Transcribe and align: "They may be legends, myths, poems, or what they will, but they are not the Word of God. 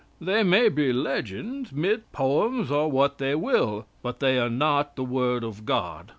"They 0.19 0.41
may 0.41 0.69
be 0.69 0.91
legends, 0.91 1.71
myths, 1.71 2.01
poems, 2.11 2.71
or 2.71 2.89
what 2.89 3.19
they 3.19 3.35
will, 3.35 3.85
but 4.01 4.19
they 4.19 4.39
are 4.39 4.49
not 4.49 4.95
the 4.95 5.03
Word 5.05 5.43
of 5.43 5.63
God. 5.63 6.09